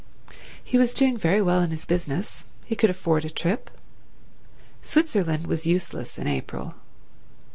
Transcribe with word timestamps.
He 0.63 0.79
was 0.79 0.95
doing 0.95 1.15
very 1.15 1.43
well 1.43 1.61
in 1.61 1.69
his 1.69 1.85
business. 1.85 2.45
He 2.65 2.75
could 2.75 2.89
afford 2.89 3.23
a 3.23 3.29
trip. 3.29 3.69
Switzerland 4.81 5.45
was 5.45 5.67
useless 5.67 6.17
in 6.17 6.25
April. 6.25 6.73